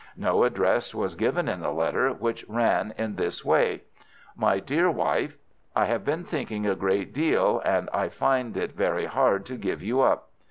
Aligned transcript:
No 0.17 0.45
address 0.45 0.95
was 0.95 1.13
given 1.13 1.47
in 1.47 1.59
the 1.59 1.69
letter, 1.69 2.09
which 2.09 2.43
ran 2.49 2.91
in 2.97 3.17
this 3.17 3.45
way:— 3.45 3.83
"MY 4.35 4.59
DEAR 4.59 4.89
WIFE,— 4.89 5.37
"I 5.75 5.85
have 5.85 6.03
been 6.03 6.23
thinking 6.23 6.65
a 6.65 6.73
great 6.73 7.13
deal, 7.13 7.61
and 7.63 7.87
I 7.93 8.09
find 8.09 8.57
it 8.57 8.71
very 8.71 9.05
hard 9.05 9.45
to 9.45 9.57
give 9.57 9.83
you 9.83 10.01
up. 10.01 10.29